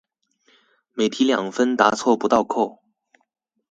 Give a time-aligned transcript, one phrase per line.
[0.93, 2.81] 每題兩分答錯不倒扣